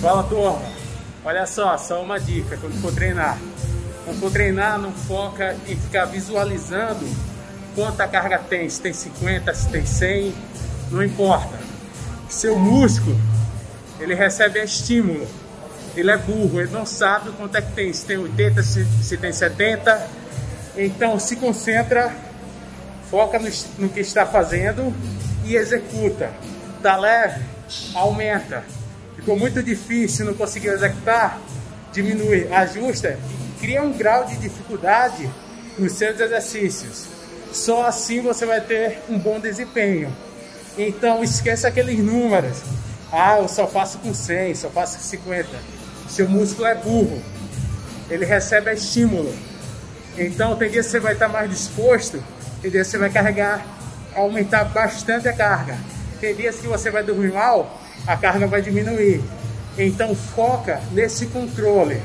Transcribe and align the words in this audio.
Fala 0.00 0.22
turma, 0.22 0.62
olha 1.22 1.46
só, 1.46 1.76
só 1.76 2.02
uma 2.02 2.18
dica 2.18 2.56
quando 2.56 2.80
for 2.80 2.90
treinar. 2.90 3.38
Quando 4.06 4.18
for 4.18 4.32
treinar, 4.32 4.78
não 4.78 4.92
foca 4.92 5.54
em 5.68 5.76
ficar 5.76 6.06
visualizando 6.06 7.06
quanta 7.74 8.08
carga 8.08 8.38
tem, 8.38 8.66
se 8.66 8.80
tem 8.80 8.94
50, 8.94 9.54
se 9.54 9.68
tem 9.68 9.84
100, 9.84 10.34
não 10.90 11.02
importa. 11.02 11.58
Seu 12.30 12.58
músculo, 12.58 13.14
ele 13.98 14.14
recebe 14.14 14.58
estímulo. 14.62 15.28
Ele 15.94 16.10
é 16.10 16.16
burro, 16.16 16.62
ele 16.62 16.70
não 16.70 16.86
sabe 16.86 17.30
quanto 17.32 17.56
é 17.56 17.60
que 17.60 17.72
tem, 17.72 17.92
se 17.92 18.06
tem 18.06 18.16
80, 18.16 18.62
se, 18.62 18.86
se 19.02 19.16
tem 19.18 19.32
70. 19.32 20.08
Então 20.78 21.18
se 21.18 21.36
concentra, 21.36 22.10
foca 23.10 23.38
no, 23.38 23.50
no 23.78 23.88
que 23.90 24.00
está 24.00 24.24
fazendo 24.24 24.94
e 25.44 25.56
executa. 25.56 26.30
Tá 26.82 26.96
leve, 26.96 27.44
aumenta. 27.94 28.64
Ficou 29.20 29.38
muito 29.38 29.62
difícil, 29.62 30.24
não 30.24 30.32
conseguiu 30.32 30.72
executar, 30.72 31.38
diminui, 31.92 32.50
ajusta, 32.50 33.18
cria 33.60 33.82
um 33.82 33.92
grau 33.92 34.24
de 34.24 34.34
dificuldade 34.38 35.28
nos 35.78 35.92
seus 35.92 36.18
exercícios. 36.18 37.04
Só 37.52 37.86
assim 37.86 38.22
você 38.22 38.46
vai 38.46 38.62
ter 38.62 38.98
um 39.10 39.18
bom 39.18 39.38
desempenho. 39.38 40.10
Então 40.78 41.22
esqueça 41.22 41.68
aqueles 41.68 41.98
números. 41.98 42.62
Ah, 43.12 43.40
eu 43.40 43.46
só 43.46 43.66
faço 43.66 43.98
com 43.98 44.14
100, 44.14 44.54
só 44.54 44.70
faço 44.70 44.96
com 44.96 45.02
50. 45.02 45.48
Seu 46.08 46.26
músculo 46.26 46.66
é 46.66 46.74
burro. 46.74 47.20
Ele 48.08 48.24
recebe 48.24 48.72
estímulo. 48.72 49.34
Então 50.16 50.56
tem 50.56 50.70
dias 50.70 50.86
que 50.86 50.92
você 50.92 51.00
vai 51.00 51.12
estar 51.12 51.28
mais 51.28 51.50
disposto, 51.50 52.24
tem 52.62 52.70
dias 52.70 52.86
que 52.86 52.92
você 52.92 52.98
vai 52.98 53.10
carregar, 53.10 53.66
aumentar 54.16 54.64
bastante 54.64 55.28
a 55.28 55.32
carga. 55.34 55.76
Tem 56.18 56.34
dias 56.34 56.56
que 56.56 56.66
você 56.66 56.90
vai 56.90 57.02
dormir 57.02 57.34
mal, 57.34 57.78
a 58.06 58.16
carga 58.16 58.46
vai 58.46 58.62
diminuir. 58.62 59.22
Então 59.78 60.14
foca 60.14 60.80
nesse 60.92 61.26
controle. 61.26 62.00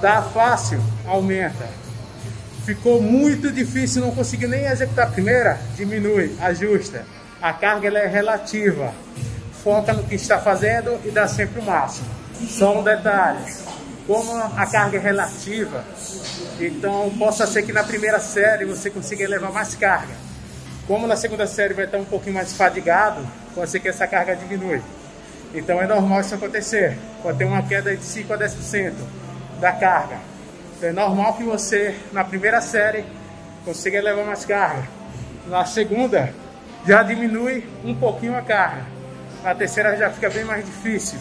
Dá 0.00 0.22
fácil, 0.22 0.80
aumenta. 1.06 1.68
Ficou 2.64 3.02
muito 3.02 3.50
difícil, 3.50 4.02
não 4.02 4.12
conseguiu 4.12 4.48
nem 4.48 4.66
executar 4.66 5.08
a 5.08 5.10
primeira, 5.10 5.58
diminui, 5.76 6.36
ajusta. 6.40 7.04
A 7.40 7.52
carga 7.52 7.88
ela 7.88 7.98
é 7.98 8.06
relativa. 8.06 8.92
Foca 9.64 9.92
no 9.92 10.04
que 10.04 10.14
está 10.14 10.38
fazendo 10.38 11.00
e 11.04 11.10
dá 11.10 11.26
sempre 11.26 11.60
o 11.60 11.64
máximo. 11.64 12.06
Só 12.48 12.78
um 12.78 12.82
detalhe, 12.82 13.44
como 14.06 14.32
a 14.32 14.66
carga 14.66 14.98
é 14.98 15.00
relativa, 15.00 15.84
então 16.60 17.10
possa 17.18 17.46
ser 17.46 17.62
que 17.62 17.72
na 17.72 17.84
primeira 17.84 18.18
série 18.18 18.64
você 18.64 18.90
consiga 18.90 19.28
levar 19.28 19.52
mais 19.52 19.74
carga. 19.76 20.12
Como 20.86 21.06
na 21.06 21.16
segunda 21.16 21.46
série 21.46 21.74
vai 21.74 21.84
estar 21.84 21.98
um 21.98 22.04
pouquinho 22.04 22.34
mais 22.34 22.52
fadigado, 22.52 23.24
pode 23.54 23.70
ser 23.70 23.78
que 23.78 23.88
essa 23.88 24.06
carga 24.06 24.34
diminui. 24.34 24.82
Então 25.54 25.80
é 25.80 25.86
normal 25.86 26.20
isso 26.20 26.34
acontecer. 26.34 26.98
Pode 27.22 27.38
ter 27.38 27.44
uma 27.44 27.62
queda 27.62 27.94
de 27.94 28.04
5 28.04 28.32
a 28.32 28.38
10% 28.38 28.92
da 29.60 29.72
carga. 29.72 30.16
Então 30.76 30.88
é 30.88 30.92
normal 30.92 31.34
que 31.34 31.42
você, 31.42 31.94
na 32.12 32.24
primeira 32.24 32.60
série, 32.60 33.04
consiga 33.64 34.00
levar 34.00 34.24
mais 34.24 34.44
carga. 34.44 34.88
Na 35.46 35.64
segunda, 35.64 36.32
já 36.86 37.02
diminui 37.02 37.68
um 37.84 37.94
pouquinho 37.94 38.36
a 38.36 38.42
carga. 38.42 38.86
Na 39.42 39.54
terceira 39.54 39.96
já 39.96 40.10
fica 40.10 40.30
bem 40.30 40.44
mais 40.44 40.64
difícil. 40.64 41.18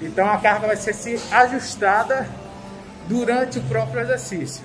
Então 0.00 0.30
a 0.30 0.38
carga 0.38 0.66
vai 0.66 0.76
ser 0.76 1.20
ajustada 1.32 2.28
durante 3.08 3.58
o 3.58 3.62
próprio 3.62 4.00
exercício. 4.02 4.62